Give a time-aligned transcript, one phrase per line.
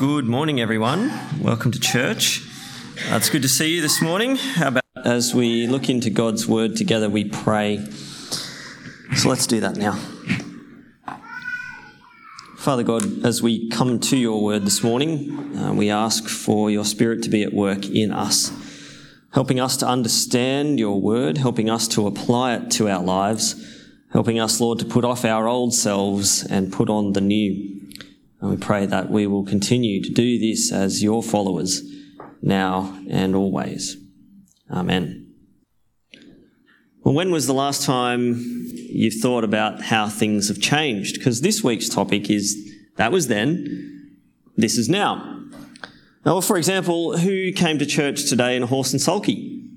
[0.00, 1.12] Good morning, everyone.
[1.42, 2.40] Welcome to church.
[3.10, 4.36] Uh, it's good to see you this morning.
[4.36, 7.84] How about as we look into God's word together, we pray.
[9.14, 9.98] So let's do that now.
[12.56, 16.86] Father God, as we come to your word this morning, uh, we ask for your
[16.86, 18.52] spirit to be at work in us,
[19.34, 24.40] helping us to understand your word, helping us to apply it to our lives, helping
[24.40, 27.79] us, Lord, to put off our old selves and put on the new.
[28.40, 31.82] And we pray that we will continue to do this as your followers
[32.42, 33.96] now and always.
[34.70, 35.34] Amen.
[37.02, 38.36] Well, when was the last time
[38.74, 41.16] you've thought about how things have changed?
[41.16, 42.56] Because this week's topic is
[42.96, 44.18] that was then,
[44.56, 45.38] this is now.
[46.24, 49.68] Now, for example, who came to church today in a horse and sulky?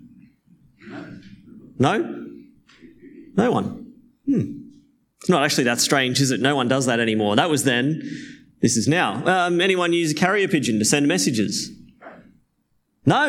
[1.80, 2.28] No?
[3.36, 3.94] No one.
[4.26, 4.60] Hmm.
[5.22, 6.42] It's not actually that strange, is it?
[6.42, 7.38] No one does that anymore.
[7.38, 8.02] That was then.
[8.64, 9.24] This is now.
[9.28, 11.70] Um, anyone use a carrier pigeon to send messages?
[13.06, 13.28] No.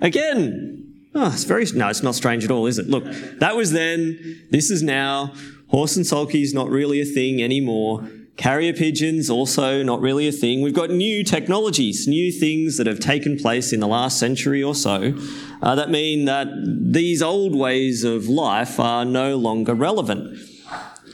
[0.00, 1.10] Again.
[1.16, 2.88] Oh, it's very, no, it's not strange at all, is it?
[2.88, 3.04] Look,
[3.40, 4.46] that was then.
[4.50, 5.34] This is now.
[5.66, 8.08] Horse and sulky is not really a thing anymore.
[8.36, 10.62] Carrier pigeons also not really a thing.
[10.62, 14.76] We've got new technologies, new things that have taken place in the last century or
[14.76, 15.18] so
[15.60, 20.38] uh, that mean that these old ways of life are no longer relevant.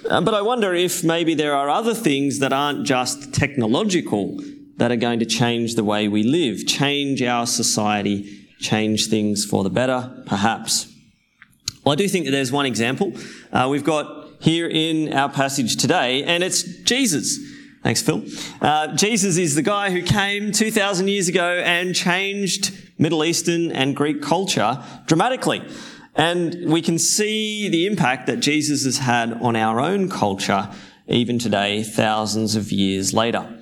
[0.08, 4.38] Uh, but I wonder if maybe there are other things that aren't just technological
[4.76, 9.62] that are going to change the way we live, change our society, change things for
[9.62, 10.92] the better, perhaps.
[11.84, 13.14] Well, I do think that there's one example
[13.52, 17.38] uh, we've got here in our passage today, and it's Jesus.
[17.82, 18.24] Thanks, Phil.
[18.60, 23.96] Uh, Jesus is the guy who came 2,000 years ago and changed Middle Eastern and
[23.96, 25.62] Greek culture dramatically.
[26.14, 30.70] And we can see the impact that Jesus has had on our own culture,
[31.08, 33.58] even today, thousands of years later.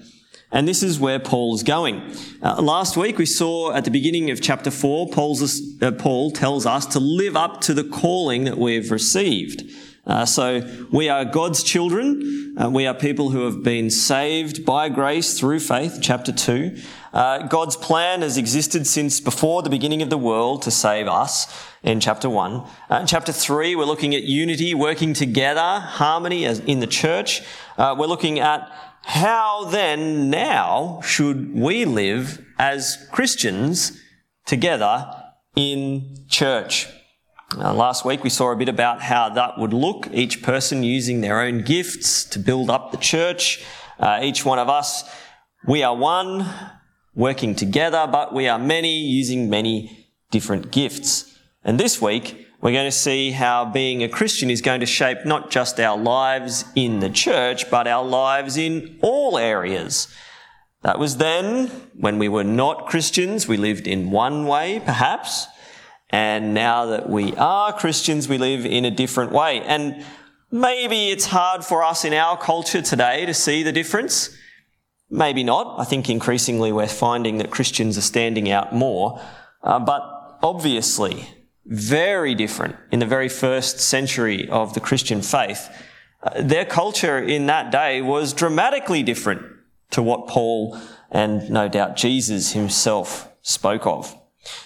[0.50, 2.14] And this is where Paul's going.
[2.42, 6.84] Uh, last week we saw at the beginning of chapter 4, uh, Paul tells us
[6.86, 9.64] to live up to the calling that we've received.
[10.04, 12.56] Uh, so we are God's children.
[12.60, 16.76] Uh, we are people who have been saved by grace through faith, chapter 2.
[17.12, 21.46] Uh, God's plan has existed since before the beginning of the world to save us
[21.84, 22.64] in chapter 1.
[22.90, 27.42] Uh, chapter 3, we're looking at unity, working together, harmony as in the church.
[27.78, 28.68] Uh, we're looking at
[29.04, 34.00] how then now should we live as Christians
[34.46, 35.06] together
[35.54, 36.88] in church.
[37.58, 41.20] Uh, last week we saw a bit about how that would look, each person using
[41.20, 43.62] their own gifts to build up the church.
[43.98, 45.04] Uh, each one of us,
[45.66, 46.48] we are one,
[47.14, 51.38] working together, but we are many using many different gifts.
[51.62, 55.26] And this week, we're going to see how being a Christian is going to shape
[55.26, 60.08] not just our lives in the church, but our lives in all areas.
[60.82, 65.48] That was then, when we were not Christians, we lived in one way, perhaps.
[66.12, 69.62] And now that we are Christians, we live in a different way.
[69.62, 70.04] And
[70.50, 74.36] maybe it's hard for us in our culture today to see the difference.
[75.08, 75.80] Maybe not.
[75.80, 79.20] I think increasingly we're finding that Christians are standing out more.
[79.62, 80.02] Uh, but
[80.42, 81.28] obviously,
[81.64, 85.70] very different in the very first century of the Christian faith.
[86.22, 89.42] Uh, their culture in that day was dramatically different
[89.90, 90.78] to what Paul
[91.10, 94.16] and no doubt Jesus himself spoke of.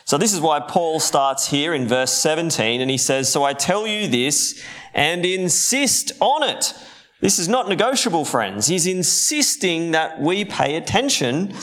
[0.04, 3.53] So this is why Paul starts here in verse 17 and he says, So I
[3.53, 4.62] tell you this
[4.94, 6.72] and insist on it.
[7.20, 8.66] This is not negotiable, friends.
[8.66, 11.54] He's insisting that we pay attention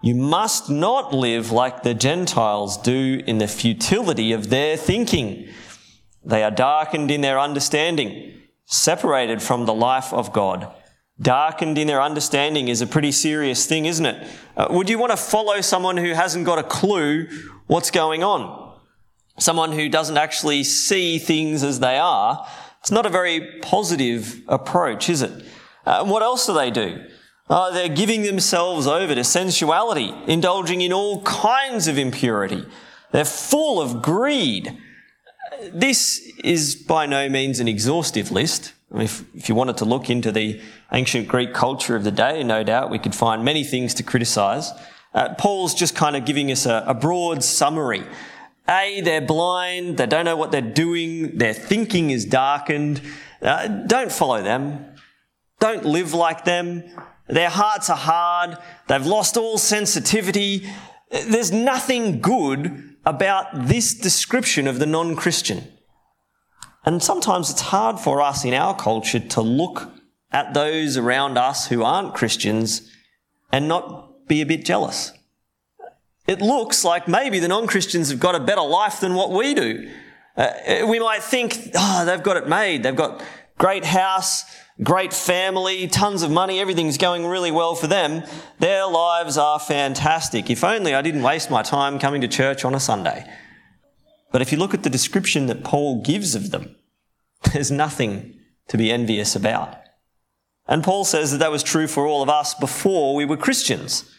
[0.00, 5.48] you must not live like the Gentiles do in the futility of their thinking.
[6.24, 10.72] They are darkened in their understanding, separated from the life of God.
[11.20, 14.28] Darkened in their understanding is a pretty serious thing, isn't it?
[14.56, 17.26] Uh, would you want to follow someone who hasn't got a clue
[17.66, 18.76] what's going on?
[19.38, 22.46] Someone who doesn't actually see things as they are?
[22.80, 25.44] It's not a very positive approach, is it?
[25.84, 27.04] Uh, what else do they do?
[27.50, 32.64] Uh, they're giving themselves over to sensuality, indulging in all kinds of impurity.
[33.10, 34.78] They're full of greed.
[35.72, 38.74] This is by no means an exhaustive list.
[38.94, 40.60] If, if, you wanted to look into the
[40.92, 44.72] ancient Greek culture of the day, no doubt we could find many things to criticize.
[45.12, 48.04] Uh, Paul's just kind of giving us a, a broad summary.
[48.68, 53.00] A, they're blind, they don't know what they're doing, their thinking is darkened.
[53.42, 54.84] Uh, don't follow them.
[55.58, 56.84] Don't live like them.
[57.26, 58.58] Their hearts are hard.
[58.86, 60.68] They've lost all sensitivity.
[61.10, 65.66] There's nothing good about this description of the non Christian.
[66.88, 69.92] And sometimes it's hard for us in our culture to look
[70.32, 72.90] at those around us who aren't Christians
[73.52, 75.12] and not be a bit jealous.
[76.26, 79.52] It looks like maybe the non Christians have got a better life than what we
[79.52, 79.90] do.
[80.34, 82.84] Uh, we might think, oh, they've got it made.
[82.84, 83.22] They've got
[83.58, 84.44] great house,
[84.82, 88.22] great family, tons of money, everything's going really well for them.
[88.60, 90.48] Their lives are fantastic.
[90.48, 93.30] If only I didn't waste my time coming to church on a Sunday.
[94.32, 96.76] But if you look at the description that Paul gives of them,
[97.52, 98.38] there's nothing
[98.68, 99.76] to be envious about.
[100.66, 104.14] And Paul says that that was true for all of us before we were Christians.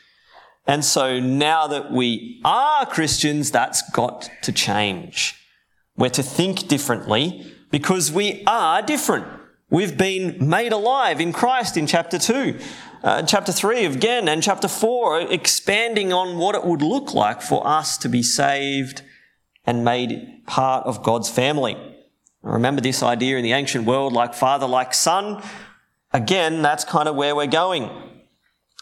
[0.66, 5.36] And so now that we are Christians, that's got to change.
[5.96, 9.28] We're to think differently because we are different.
[9.70, 12.60] We've been made alive in Christ in chapter 2.
[13.02, 17.66] Uh, chapter 3 again and chapter 4 expanding on what it would look like for
[17.66, 19.04] us to be saved
[19.66, 21.78] and made part of God's family.
[22.42, 25.44] Remember this idea in the ancient world, like father, like son.
[26.12, 27.90] Again, that's kind of where we're going.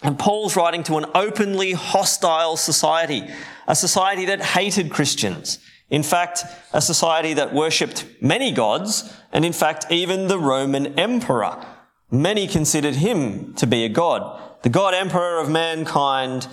[0.04, 3.28] And Paul's writing to an openly hostile society,
[3.68, 5.60] a society that hated Christians.
[5.90, 6.44] In fact,
[6.74, 11.66] a society that worshipped many gods, and in fact, even the Roman emperor.
[12.12, 16.48] Many considered him to be a god, the god emperor of mankind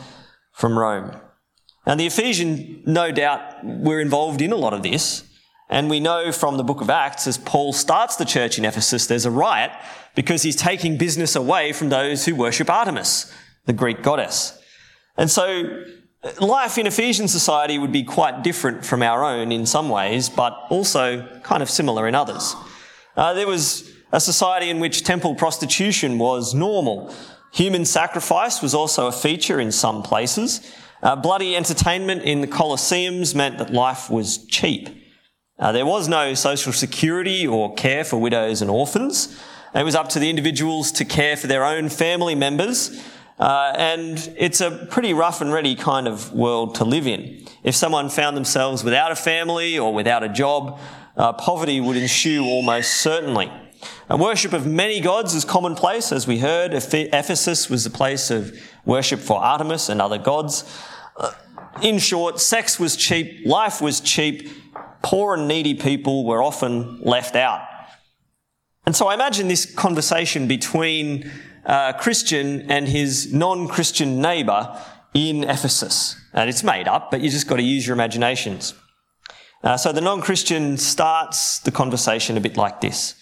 [0.52, 1.20] from Rome.
[1.84, 5.24] And the Ephesians, no doubt, were involved in a lot of this.
[5.68, 9.06] And we know from the book of Acts, as Paul starts the church in Ephesus,
[9.06, 9.72] there's a riot
[10.14, 13.32] because he's taking business away from those who worship Artemis,
[13.66, 14.60] the Greek goddess.
[15.16, 15.84] And so
[16.40, 20.52] life in Ephesian society would be quite different from our own in some ways, but
[20.70, 22.54] also kind of similar in others.
[23.16, 27.14] Uh, there was a society in which temple prostitution was normal.
[27.52, 30.72] Human sacrifice was also a feature in some places.
[31.02, 35.03] Uh, bloody entertainment in the Colosseums meant that life was cheap.
[35.58, 39.40] Uh, there was no social security or care for widows and orphans.
[39.74, 43.00] It was up to the individuals to care for their own family members.
[43.38, 47.44] Uh, and it's a pretty rough and ready kind of world to live in.
[47.62, 50.78] If someone found themselves without a family or without a job,
[51.16, 53.50] uh, poverty would ensue almost certainly.
[54.08, 56.72] A worship of many gods is commonplace, as we heard.
[56.74, 60.64] Ephesus was a place of worship for Artemis and other gods.
[61.16, 61.32] Uh,
[61.82, 64.48] in short, sex was cheap, life was cheap,
[65.04, 67.60] poor and needy people were often left out.
[68.86, 71.30] And so I imagine this conversation between
[71.64, 74.78] a uh, Christian and his non-Christian neighbour
[75.14, 76.16] in Ephesus.
[76.32, 78.74] And it's made up, but you just got to use your imaginations.
[79.62, 83.14] Uh, so the non-Christian starts the conversation a bit like this.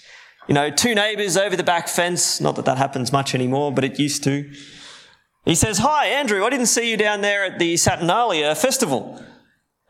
[0.48, 3.84] You know, two neighbours over the back fence, not that that happens much anymore, but
[3.84, 4.50] it used to.
[5.44, 9.24] He says, Hi, Andrew, I didn't see you down there at the Saturnalia festival.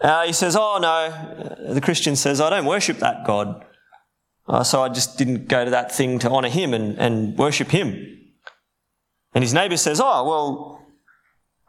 [0.03, 1.73] Uh, he says, Oh, no.
[1.73, 3.65] The Christian says, I don't worship that God.
[4.49, 7.69] Uh, so I just didn't go to that thing to honour him and, and worship
[7.69, 8.09] him.
[9.33, 10.87] And his neighbour says, Oh, well,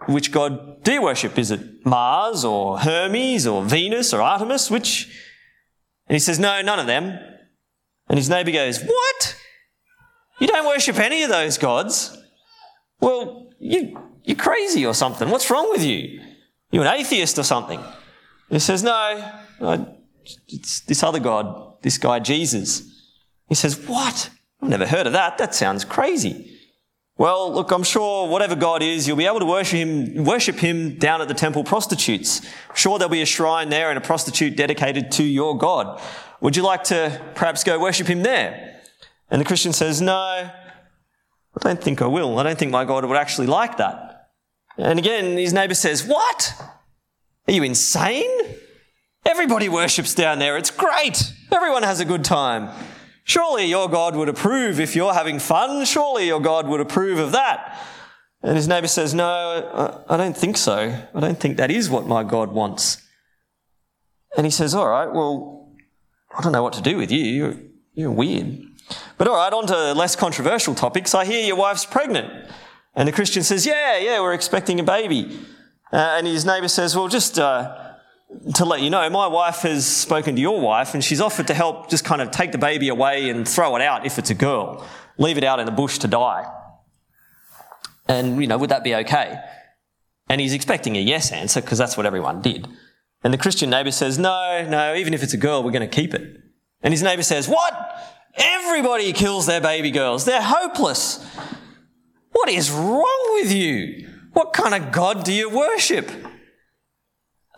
[0.07, 1.37] which God do you worship?
[1.37, 4.69] Is it Mars or Hermes or Venus or Artemis?
[4.71, 5.05] Which?
[6.07, 7.19] And he says, No, none of them.
[8.09, 9.37] And his neighbour goes, What?
[10.39, 12.17] You don't worship any of those gods?
[12.99, 15.29] Well, you, you're crazy or something.
[15.29, 16.19] What's wrong with you?
[16.71, 17.79] You're an atheist or something.
[18.49, 19.95] He says, No,
[20.47, 22.89] it's this other God, this guy Jesus.
[23.47, 24.29] He says, What?
[24.61, 25.37] I've never heard of that.
[25.37, 26.53] That sounds crazy.
[27.15, 30.97] Well, look, I'm sure whatever God is, you'll be able to worship him, worship him
[30.97, 32.41] down at the temple prostitutes.
[32.69, 36.01] I'm sure there'll be a shrine there and a prostitute dedicated to your God.
[36.41, 38.81] Would you like to perhaps go worship him there?
[39.29, 40.51] And the Christian says, no, I
[41.59, 42.39] don't think I will.
[42.39, 44.29] I don't think my God would actually like that.
[44.77, 46.53] And again, his neighbor says, what?
[47.47, 48.29] Are you insane?
[49.25, 50.57] Everybody worships down there.
[50.57, 51.33] It's great.
[51.51, 52.69] Everyone has a good time.
[53.23, 55.85] Surely your God would approve if you're having fun.
[55.85, 57.79] Surely your God would approve of that.
[58.41, 60.93] And his neighbor says, No, I don't think so.
[61.13, 63.01] I don't think that is what my God wants.
[64.35, 65.73] And he says, All right, well,
[66.37, 67.23] I don't know what to do with you.
[67.23, 67.55] You're,
[67.93, 68.61] you're weird.
[69.17, 71.15] But all right, on to less controversial topics.
[71.15, 72.51] I hear your wife's pregnant.
[72.95, 75.39] And the Christian says, Yeah, yeah, we're expecting a baby.
[75.93, 77.39] Uh, and his neighbor says, Well, just.
[77.39, 77.91] Uh,
[78.55, 81.53] to let you know, my wife has spoken to your wife and she's offered to
[81.53, 84.33] help just kind of take the baby away and throw it out if it's a
[84.33, 84.85] girl.
[85.17, 86.51] Leave it out in the bush to die.
[88.07, 89.39] And, you know, would that be okay?
[90.29, 92.67] And he's expecting a yes answer because that's what everyone did.
[93.23, 95.95] And the Christian neighbor says, no, no, even if it's a girl, we're going to
[95.95, 96.41] keep it.
[96.81, 97.73] And his neighbor says, what?
[98.35, 100.25] Everybody kills their baby girls.
[100.25, 101.23] They're hopeless.
[102.31, 104.09] What is wrong with you?
[104.33, 106.09] What kind of God do you worship?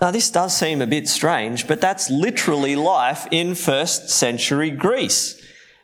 [0.01, 5.41] Now, this does seem a bit strange, but that's literally life in first century Greece.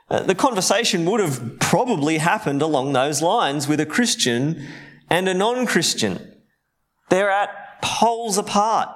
[0.10, 4.68] Uh, the conversation would have probably happened along those lines with a Christian
[5.10, 6.36] and a non Christian.
[7.10, 8.90] they're at poles apart.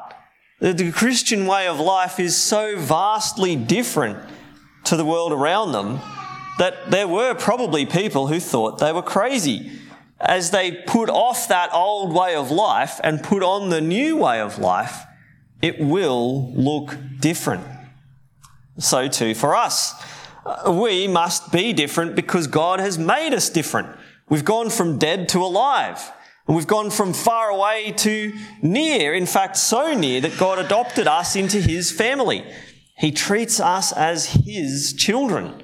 [0.59, 4.17] The Christian way of life is so vastly different
[4.85, 5.99] to the world around them
[6.59, 9.71] that there were probably people who thought they were crazy
[10.25, 14.39] as they put off that old way of life and put on the new way
[14.39, 15.03] of life,
[15.61, 17.65] it will look different.
[18.77, 19.93] So too for us.
[20.45, 23.89] Uh, we must be different because God has made us different.
[24.29, 26.11] We've gone from dead to alive.
[26.47, 29.13] And we've gone from far away to near.
[29.13, 32.45] In fact, so near that God adopted us into his family.
[32.97, 35.63] He treats us as his children.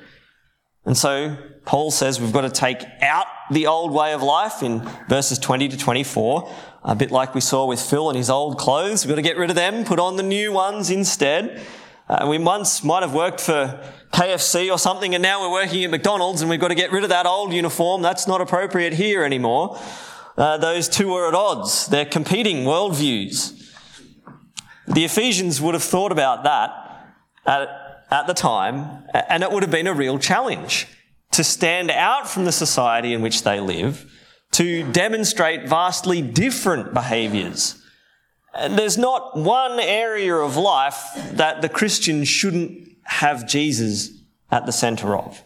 [0.86, 4.88] And so Paul says we've got to take out the old way of life in
[5.08, 6.52] verses 20 to 24,
[6.84, 9.06] a bit like we saw with Phil and his old clothes.
[9.06, 11.62] We've got to get rid of them, put on the new ones instead.
[12.10, 13.80] Uh, we once might have worked for
[14.12, 17.04] KFC or something, and now we're working at McDonald's, and we've got to get rid
[17.04, 18.02] of that old uniform.
[18.02, 19.80] That's not appropriate here anymore.
[20.38, 21.88] Uh, those two are at odds.
[21.88, 23.58] They're competing worldviews.
[24.88, 27.16] The Ephesians would have thought about that
[27.46, 27.70] at,
[28.10, 30.88] at the time, and it would have been a real challenge
[31.32, 34.12] to stand out from the society in which they live,
[34.52, 37.82] to demonstrate vastly different behaviours.
[38.70, 44.10] There's not one area of life that the Christian shouldn't have Jesus
[44.52, 45.44] at the centre of.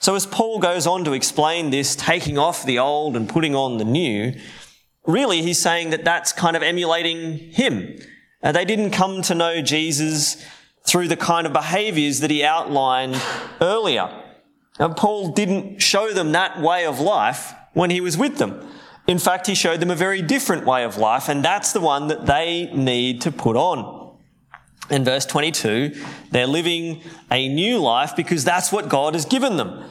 [0.00, 3.78] So as Paul goes on to explain this, taking off the old and putting on
[3.78, 4.34] the new,
[5.06, 7.96] really he's saying that that's kind of emulating him.
[8.42, 10.44] Uh, they didn't come to know Jesus
[10.84, 13.20] through the kind of behaviours that he outlined
[13.60, 14.24] earlier.
[14.78, 18.66] Now, Paul didn't show them that way of life when he was with them.
[19.06, 22.08] In fact, he showed them a very different way of life, and that's the one
[22.08, 24.16] that they need to put on.
[24.90, 25.94] In verse 22,
[26.30, 29.84] they're living a new life because that's what God has given them.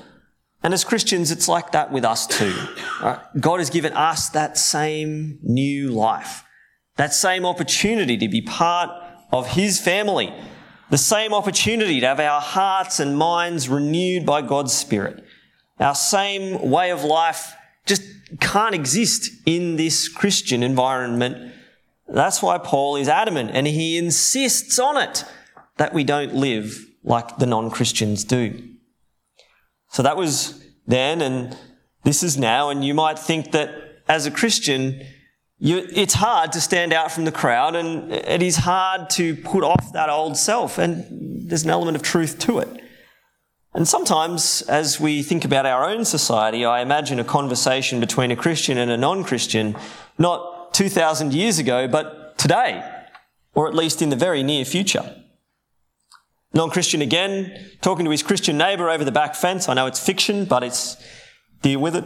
[0.64, 2.54] And as Christians, it's like that with us too.
[3.02, 3.20] Right?
[3.40, 6.44] God has given us that same new life,
[6.96, 8.90] that same opportunity to be part
[9.32, 10.34] of His family,
[10.90, 15.24] the same opportunity to have our hearts and minds renewed by God's Spirit.
[15.80, 17.54] Our same way of life
[17.86, 18.04] just
[18.40, 21.54] can't exist in this Christian environment.
[22.08, 25.26] That's why Paul is adamant and he insists on it
[25.78, 28.70] that we don't live like the non-Christians do.
[29.90, 31.58] So that was then and
[32.04, 32.70] this is now.
[32.70, 33.72] And you might think that
[34.08, 35.02] as a Christian,
[35.58, 39.64] you, it's hard to stand out from the crowd and it is hard to put
[39.64, 40.78] off that old self.
[40.78, 42.82] And there's an element of truth to it.
[43.74, 48.36] And sometimes, as we think about our own society, I imagine a conversation between a
[48.36, 49.76] Christian and a non-Christian,
[50.18, 52.90] not 2,000 years ago, but today,
[53.54, 55.22] or at least in the very near future.
[56.54, 59.68] Non-Christian again, talking to his Christian neighbour over the back fence.
[59.68, 60.96] I know it's fiction, but it's
[61.62, 62.06] deal with it.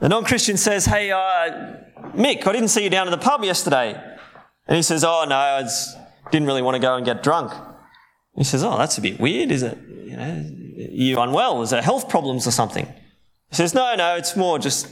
[0.00, 1.76] The non-Christian says, hey, uh,
[2.14, 4.00] Mick, I didn't see you down at the pub yesterday.
[4.68, 5.66] And he says, Oh, no, I
[6.30, 7.52] didn't really want to go and get drunk.
[8.36, 9.50] He says, Oh, that's a bit weird.
[9.50, 11.62] Is it, you know, you unwell?
[11.62, 12.86] Is there health problems or something?
[13.48, 14.88] He says, No, no, it's more just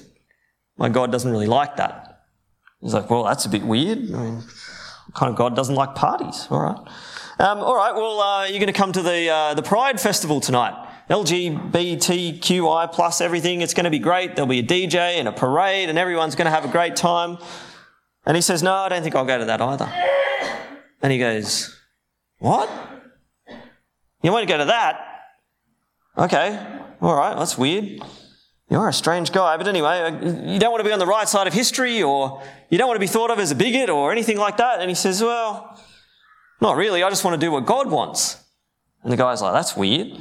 [0.79, 2.25] my God doesn't really like that.
[2.81, 3.99] He's like, Well, that's a bit weird.
[3.99, 4.43] I mean,
[5.15, 6.49] kind of God doesn't like parties?
[6.51, 6.79] All right.
[7.39, 10.41] Um, all right, well, uh, you're going to come to the, uh, the Pride Festival
[10.41, 10.86] tonight.
[11.09, 13.61] LGBTQI plus everything.
[13.61, 14.35] It's going to be great.
[14.35, 17.39] There'll be a DJ and a parade and everyone's going to have a great time.
[18.25, 19.93] And he says, No, I don't think I'll go to that either.
[21.03, 21.79] And he goes,
[22.39, 22.69] What?
[24.23, 25.01] You won't go to that?
[26.19, 26.59] Okay,
[27.01, 28.03] all right, that's weird.
[28.69, 31.29] You're a strange guy, but anyway, uh, you don't want to be on the right
[31.29, 34.11] side of history or you don't want to be thought of as a bigot or
[34.11, 34.81] anything like that.
[34.81, 35.81] And he says, Well,
[36.61, 37.05] not really.
[37.05, 38.43] I just want to do what God wants.
[39.05, 40.19] And the guy's like, That's weird.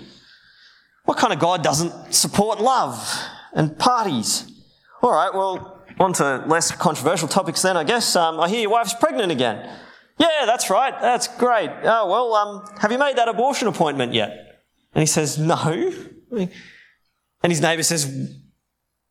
[1.05, 3.07] What kind of God doesn't support love
[3.53, 4.51] and parties?
[5.01, 8.15] All right, well, on to less controversial topics then, I guess.
[8.15, 9.69] Um, I hear your wife's pregnant again.
[10.17, 10.93] Yeah, that's right.
[11.01, 11.69] That's great.
[11.83, 14.63] Oh, well, um, have you made that abortion appointment yet?
[14.93, 15.93] And he says, No.
[16.31, 18.29] And his neighbour says,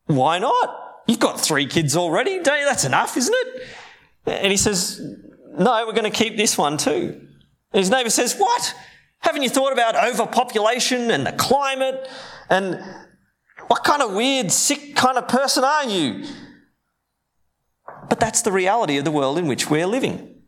[0.07, 1.03] Why not?
[1.07, 2.43] You've got three kids already.
[2.43, 2.65] Don't you?
[2.65, 3.63] That's enough, isn't it?
[4.27, 5.01] And he says,
[5.59, 7.21] No, we're going to keep this one too.
[7.73, 8.75] And his neighbour says, What?
[9.25, 12.07] Haven't you thought about overpopulation and the climate?
[12.51, 12.79] And
[13.69, 16.27] what kind of weird, sick kind of person are you?
[18.11, 20.43] But that's the reality of the world in which we're living.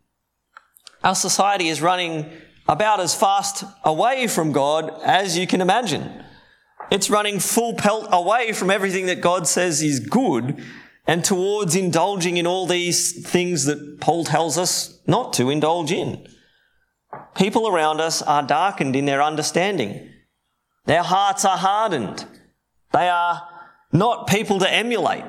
[1.03, 2.31] Our society is running
[2.69, 6.23] about as fast away from God as you can imagine.
[6.91, 10.63] It's running full pelt away from everything that God says is good
[11.07, 16.27] and towards indulging in all these things that Paul tells us not to indulge in.
[17.37, 20.11] People around us are darkened in their understanding.
[20.87, 22.25] Their hearts are hardened.
[22.93, 23.43] They are
[23.93, 25.25] not people to emulate.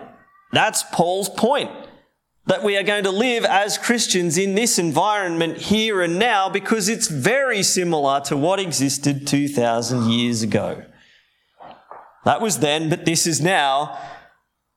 [0.52, 1.72] That's Paul's point.
[2.48, 6.88] that we are going to live as Christians in this environment here and now because
[6.88, 10.84] it's very similar to what existed 2,000 years ago.
[12.24, 14.00] That was then, but this is now.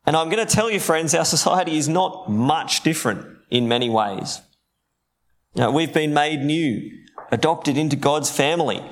[0.04, 3.88] And I'm going to tell you, friends, our society is not much different in many
[3.88, 4.40] ways.
[5.54, 6.90] Now, we've been made new,
[7.30, 8.82] adopted into God's family,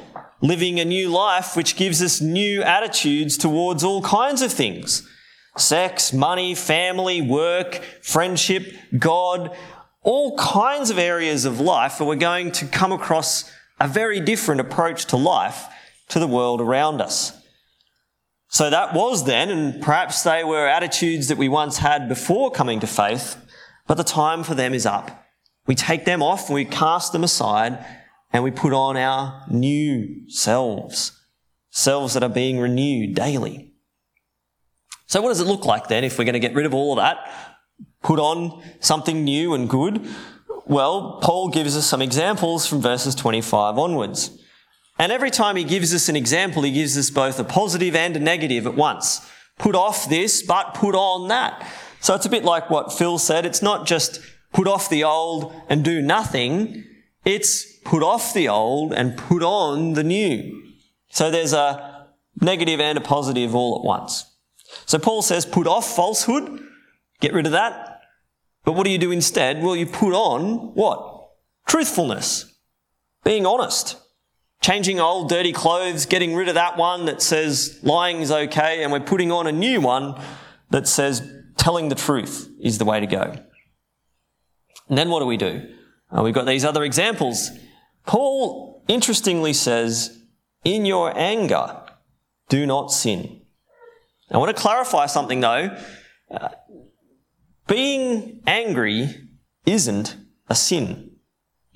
[0.40, 5.08] living a new life which gives us new attitudes towards all kinds of things
[5.56, 9.56] sex, money, family, work, friendship, God,
[10.02, 14.60] all kinds of areas of life where we're going to come across a very different
[14.60, 15.66] approach to life
[16.08, 17.32] to the world around us.
[18.48, 22.80] So that was then, and perhaps they were attitudes that we once had before coming
[22.80, 23.36] to faith,
[23.86, 25.26] but the time for them is up.
[25.66, 27.84] We take them off we cast them aside
[28.32, 31.12] and we put on our new selves,
[31.70, 33.72] selves that are being renewed daily.
[35.06, 36.92] So, what does it look like then if we're going to get rid of all
[36.92, 37.30] of that,
[38.02, 40.06] put on something new and good?
[40.66, 44.38] Well, Paul gives us some examples from verses 25 onwards.
[44.98, 48.16] And every time he gives us an example, he gives us both a positive and
[48.16, 49.26] a negative at once.
[49.58, 51.66] Put off this, but put on that.
[52.00, 53.46] So it's a bit like what Phil said.
[53.46, 54.20] It's not just
[54.52, 56.84] put off the old and do nothing.
[57.24, 60.74] It's put off the old and put on the new.
[61.10, 62.06] So there's a
[62.40, 64.24] negative and a positive all at once.
[64.86, 66.60] So Paul says, put off falsehood,
[67.20, 68.00] get rid of that.
[68.64, 69.62] But what do you do instead?
[69.62, 71.30] Well, you put on what?
[71.66, 72.54] Truthfulness,
[73.24, 73.96] being honest,
[74.60, 78.92] changing old dirty clothes, getting rid of that one that says lying is okay, and
[78.92, 80.20] we're putting on a new one
[80.70, 83.34] that says telling the truth is the way to go.
[84.88, 85.74] And then what do we do?
[86.10, 87.50] Uh, we've got these other examples.
[88.06, 90.18] Paul interestingly says,
[90.64, 91.82] in your anger,
[92.48, 93.42] do not sin.
[94.30, 95.76] I want to clarify something though.
[96.30, 96.48] Uh,
[97.66, 99.14] being angry
[99.66, 100.16] isn't
[100.48, 101.16] a sin.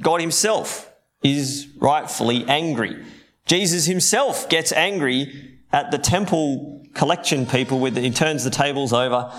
[0.00, 0.90] God himself
[1.22, 3.04] is rightfully angry.
[3.46, 9.30] Jesus himself gets angry at the temple collection people with he turns the tables over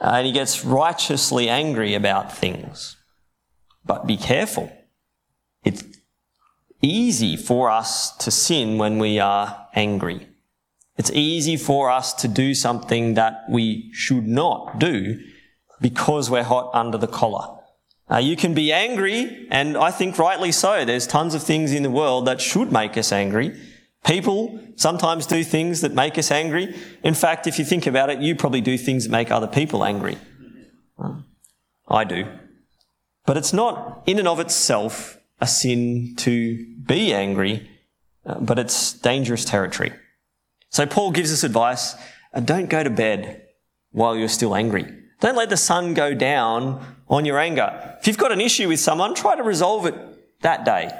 [0.00, 2.96] uh, and he gets righteously angry about things.
[3.84, 4.72] But be careful.
[5.64, 5.84] It's
[6.80, 10.28] easy for us to sin when we are angry.
[10.96, 15.18] It's easy for us to do something that we should not do
[15.80, 17.58] because we're hot under the collar.
[18.20, 20.84] You can be angry, and I think rightly so.
[20.84, 23.58] There's tons of things in the world that should make us angry.
[24.04, 26.76] People sometimes do things that make us angry.
[27.02, 29.82] In fact, if you think about it, you probably do things that make other people
[29.82, 30.18] angry.
[31.88, 32.26] I do.
[33.24, 37.70] But it's not in and of itself a sin to be angry,
[38.26, 39.92] uh, but it's dangerous territory.
[40.70, 41.94] So Paul gives us advice
[42.34, 43.42] uh, don't go to bed
[43.90, 44.86] while you're still angry.
[45.20, 47.96] Don't let the sun go down on your anger.
[48.00, 49.94] If you've got an issue with someone, try to resolve it
[50.40, 50.90] that day.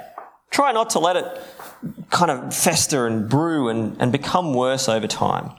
[0.51, 1.25] Try not to let it
[2.09, 5.51] kind of fester and brew and, and become worse over time.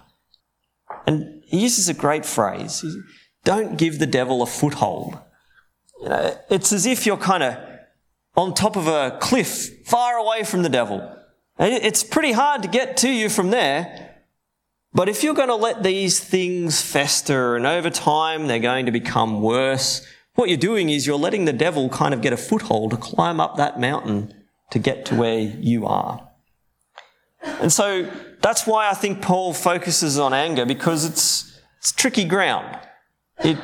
[1.07, 2.85] And he uses a great phrase
[3.43, 5.19] don't give the devil a foothold.
[6.05, 7.57] You know, it's as if you're kind of
[8.37, 11.17] on top of a cliff, far away from the devil.
[11.59, 14.17] It's pretty hard to get to you from there.
[14.93, 18.93] But if you're going to let these things fester and over time they're going to
[18.93, 22.91] become worse, what you're doing is you're letting the devil kind of get a foothold
[22.91, 24.35] to climb up that mountain
[24.73, 26.29] to get to where you are.
[27.43, 28.11] And so
[28.43, 32.79] that's why I think Paul focuses on anger because it's, it's tricky ground.
[33.39, 33.57] It,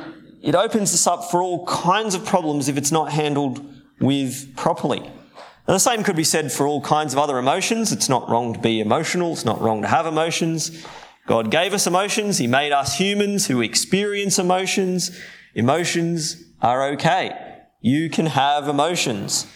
[0.42, 3.64] it opens us up for all kinds of problems if it's not handled
[4.00, 5.00] with properly.
[5.00, 7.92] Now, the same could be said for all kinds of other emotions.
[7.92, 9.32] It's not wrong to be emotional.
[9.32, 10.84] It's not wrong to have emotions.
[11.26, 12.38] God gave us emotions.
[12.38, 15.16] He made us humans who experience emotions.
[15.54, 17.58] Emotions are okay.
[17.80, 19.46] You can have emotions.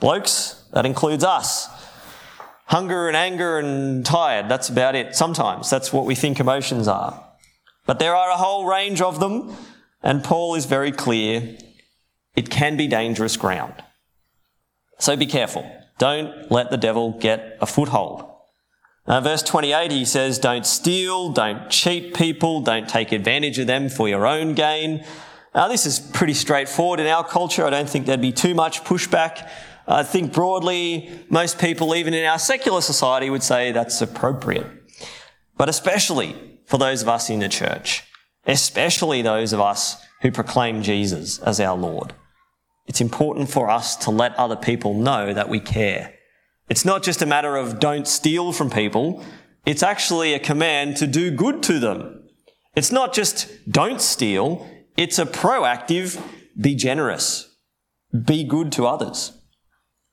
[0.00, 1.68] Blokes, that includes us.
[2.66, 5.14] Hunger and anger and tired, that's about it.
[5.14, 7.22] Sometimes that's what we think emotions are.
[7.86, 9.56] But there are a whole range of them,
[10.02, 11.56] and Paul is very clear
[12.34, 13.74] it can be dangerous ground.
[14.98, 15.70] So be careful.
[15.98, 18.28] Don't let the devil get a foothold.
[19.06, 23.88] Uh, verse 28, he says, Don't steal, don't cheat people, don't take advantage of them
[23.88, 25.04] for your own gain.
[25.54, 27.66] Now, this is pretty straightforward in our culture.
[27.66, 29.50] I don't think there'd be too much pushback.
[29.86, 34.66] I think broadly, most people, even in our secular society, would say that's appropriate.
[35.56, 36.36] But especially
[36.66, 38.04] for those of us in the church,
[38.46, 42.14] especially those of us who proclaim Jesus as our Lord.
[42.86, 46.14] It's important for us to let other people know that we care.
[46.68, 49.24] It's not just a matter of don't steal from people.
[49.64, 52.28] It's actually a command to do good to them.
[52.74, 54.66] It's not just don't steal.
[54.96, 56.22] It's a proactive
[56.60, 57.54] be generous,
[58.24, 59.32] be good to others.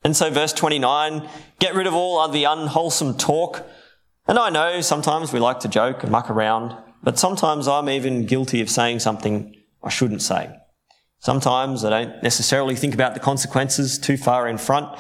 [0.04, 1.28] And so, verse 29
[1.60, 3.66] get rid of all the unwholesome talk.
[4.28, 8.26] And I know sometimes we like to joke and muck around, but sometimes I'm even
[8.26, 10.56] guilty of saying something I shouldn't say.
[11.20, 14.98] Sometimes I don't necessarily think about the consequences too far in front.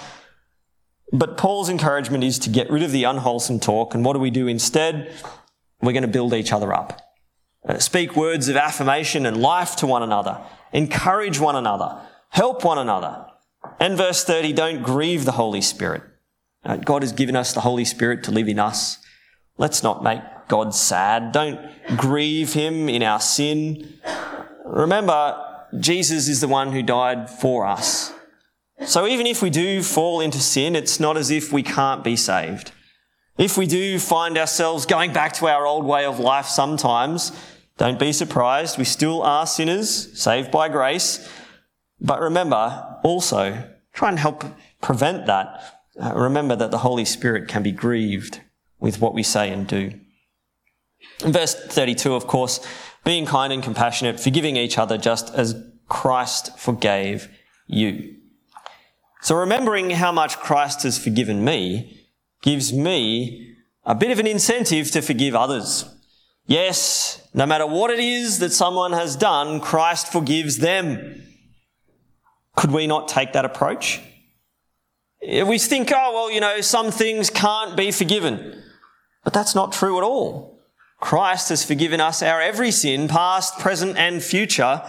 [1.11, 3.95] But Paul's encouragement is to get rid of the unwholesome talk.
[3.95, 5.11] And what do we do instead?
[5.81, 7.01] We're going to build each other up.
[7.67, 10.41] Uh, speak words of affirmation and life to one another.
[10.71, 11.99] Encourage one another.
[12.29, 13.25] Help one another.
[13.79, 16.03] And verse 30, don't grieve the Holy Spirit.
[16.63, 18.97] Uh, God has given us the Holy Spirit to live in us.
[19.57, 21.31] Let's not make God sad.
[21.31, 21.59] Don't
[21.95, 23.99] grieve him in our sin.
[24.65, 25.41] Remember,
[25.79, 28.11] Jesus is the one who died for us.
[28.85, 32.15] So even if we do fall into sin, it's not as if we can't be
[32.15, 32.71] saved.
[33.37, 37.31] If we do find ourselves going back to our old way of life sometimes,
[37.77, 38.77] don't be surprised.
[38.77, 41.29] We still are sinners, saved by grace.
[42.01, 44.43] But remember, also, try and help
[44.81, 45.79] prevent that.
[46.01, 48.41] Uh, remember that the Holy Spirit can be grieved
[48.79, 49.93] with what we say and do.
[51.21, 52.59] Verse 32, of course,
[53.03, 55.55] being kind and compassionate, forgiving each other just as
[55.87, 57.29] Christ forgave
[57.67, 58.15] you.
[59.21, 62.07] So remembering how much Christ has forgiven me
[62.41, 65.85] gives me a bit of an incentive to forgive others.
[66.45, 71.23] Yes, no matter what it is that someone has done, Christ forgives them.
[72.55, 74.01] Could we not take that approach?
[75.21, 78.63] We think, oh, well, you know, some things can't be forgiven.
[79.23, 80.58] But that's not true at all.
[80.99, 84.81] Christ has forgiven us our every sin, past, present, and future.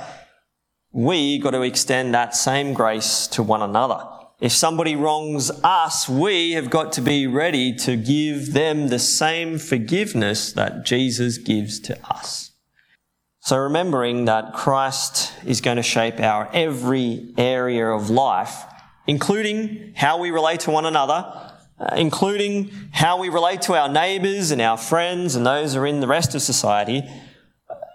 [0.93, 4.05] We got to extend that same grace to one another.
[4.41, 9.59] If somebody wrongs us, we have got to be ready to give them the same
[9.59, 12.51] forgiveness that Jesus gives to us.
[13.41, 18.65] So remembering that Christ is going to shape our every area of life,
[19.07, 21.50] including how we relate to one another,
[21.97, 26.01] including how we relate to our neighbours and our friends and those who are in
[26.01, 27.03] the rest of society,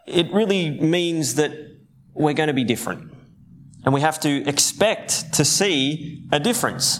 [0.08, 1.52] it really means that
[2.14, 3.14] we're going to be different.
[3.84, 7.00] And we have to expect to see a difference.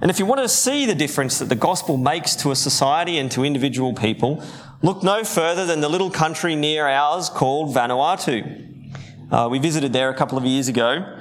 [0.00, 3.18] And if you want to see the difference that the gospel makes to a society
[3.18, 4.42] and to individual people,
[4.80, 8.92] look no further than the little country near ours called Vanuatu.
[9.30, 11.18] Uh, we visited there a couple of years ago.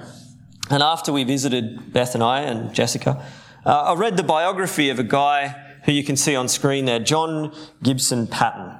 [0.69, 3.25] And after we visited, Beth and I and Jessica,
[3.67, 5.49] uh, I read the biography of a guy
[5.83, 7.53] who you can see on screen there, John
[7.83, 8.73] Gibson Paton.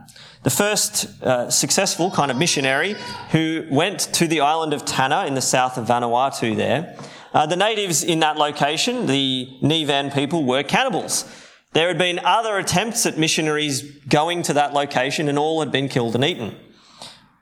[0.44, 2.96] The first uh, successful kind of missionary
[3.32, 6.98] who went to the island of Tanna in the south of Vanuatu there.
[7.34, 11.26] Uh, the natives in that location, the Nivan people, were cannibals.
[11.74, 15.90] There had been other attempts at missionaries going to that location and all had been
[15.90, 16.56] killed and eaten.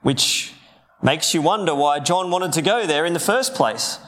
[0.01, 0.51] Which
[1.03, 3.99] makes you wonder why John wanted to go there in the first place.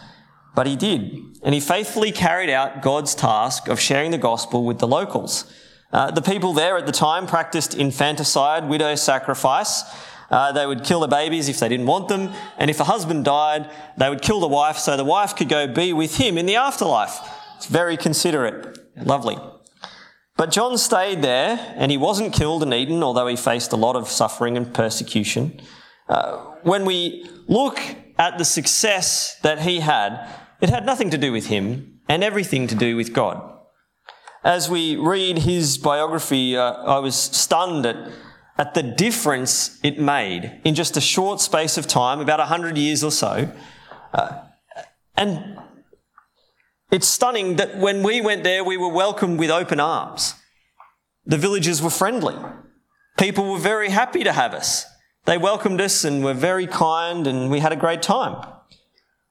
[0.56, 1.27] But he did.
[1.44, 5.52] And he faithfully carried out God's task of sharing the gospel with the locals.
[5.92, 9.84] Uh, the people there at the time practiced infanticide, widow sacrifice.
[10.30, 13.24] Uh, they would kill the babies if they didn't want them, and if a husband
[13.24, 16.46] died, they would kill the wife so the wife could go be with him in
[16.46, 17.20] the afterlife.
[17.56, 18.78] It's very considerate.
[18.98, 19.38] Lovely.
[20.36, 23.96] But John stayed there, and he wasn't killed and eaten, although he faced a lot
[23.96, 25.62] of suffering and persecution.
[26.10, 27.80] Uh, when we look
[28.20, 30.30] at the success that he had,
[30.62, 33.58] it had nothing to do with him and everything to do with God
[34.48, 37.98] as we read his biography, uh, I was stunned at,
[38.58, 43.04] at the difference it made in just a short space of time, about 100 years
[43.04, 43.52] or so.
[44.14, 44.42] Uh,
[45.18, 45.58] and
[46.92, 50.36] it's stunning that when we went there, we were welcomed with open arms.
[51.26, 52.38] The villagers were friendly.
[53.18, 54.86] People were very happy to have us.
[55.26, 58.48] They welcomed us and were very kind, and we had a great time.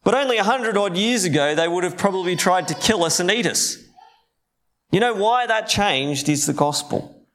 [0.07, 3.19] But only a hundred odd years ago, they would have probably tried to kill us
[3.19, 3.77] and eat us.
[4.93, 7.27] You know why that changed is the gospel.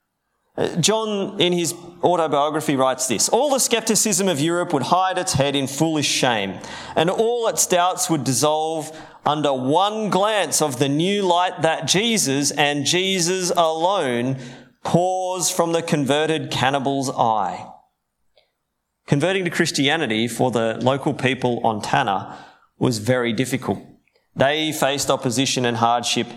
[0.55, 5.33] Uh, John, in his autobiography, writes this All the skepticism of Europe would hide its
[5.33, 6.61] head in foolish shame,
[6.95, 12.51] and all its doubts would dissolve under one glance of the new light that Jesus
[12.51, 14.37] and Jesus alone
[14.85, 17.69] pours from the converted cannibal's eye.
[19.07, 22.45] Converting to Christianity for the local people on Tanna
[22.81, 23.79] was very difficult.
[24.35, 26.27] They faced opposition and hardship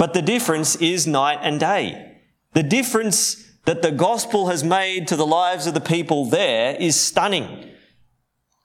[0.00, 2.16] but the difference is night and day.
[2.54, 6.98] The difference that the gospel has made to the lives of the people there is
[6.98, 7.68] stunning.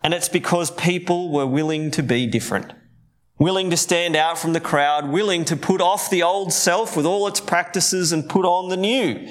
[0.01, 2.71] And it's because people were willing to be different,
[3.37, 7.05] willing to stand out from the crowd, willing to put off the old self with
[7.05, 9.29] all its practices and put on the new.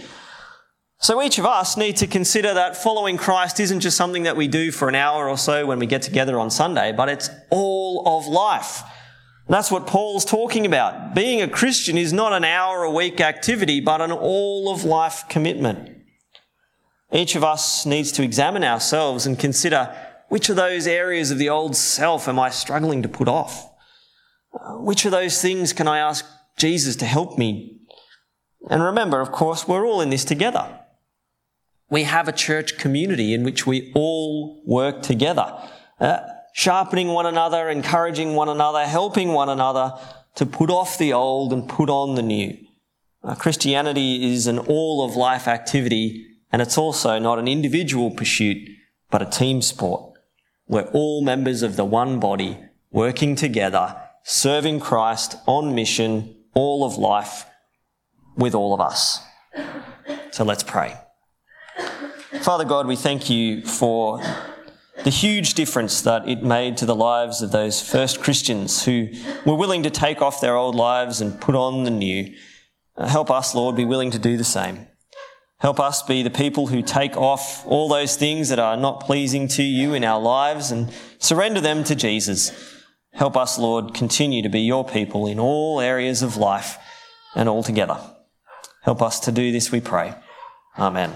[0.98, 4.48] So each of us need to consider that following Christ isn't just something that we
[4.48, 8.02] do for an hour or so when we get together on Sunday, but it's all
[8.06, 8.82] of life.
[9.46, 11.14] And that's what Paul's talking about.
[11.14, 15.24] Being a Christian is not an hour a week activity, but an all of life
[15.28, 15.90] commitment.
[17.12, 19.94] Each of us needs to examine ourselves and consider
[20.30, 23.70] which of those areas of the old self am I struggling to put off?
[24.78, 26.24] Which of those things can I ask
[26.56, 27.80] Jesus to help me?
[28.70, 30.80] And remember, of course, we're all in this together.
[31.94, 35.56] We have a church community in which we all work together,
[36.00, 36.18] uh,
[36.52, 39.92] sharpening one another, encouraging one another, helping one another
[40.34, 42.58] to put off the old and put on the new.
[43.22, 48.58] Uh, Christianity is an all of life activity, and it's also not an individual pursuit,
[49.12, 50.18] but a team sport.
[50.66, 52.58] We're all members of the one body,
[52.90, 57.46] working together, serving Christ on mission, all of life,
[58.36, 59.20] with all of us.
[60.32, 60.96] So let's pray.
[62.44, 64.20] Father God, we thank you for
[65.02, 69.08] the huge difference that it made to the lives of those first Christians who
[69.46, 72.34] were willing to take off their old lives and put on the new.
[72.98, 74.86] Uh, help us, Lord, be willing to do the same.
[75.60, 79.48] Help us be the people who take off all those things that are not pleasing
[79.48, 82.52] to you in our lives and surrender them to Jesus.
[83.14, 86.76] Help us, Lord, continue to be your people in all areas of life
[87.34, 87.98] and all together.
[88.82, 90.14] Help us to do this, we pray.
[90.78, 91.10] Amen.